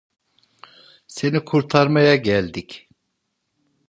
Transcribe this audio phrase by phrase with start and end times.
[1.07, 2.89] Seni kurtarmaya geldik.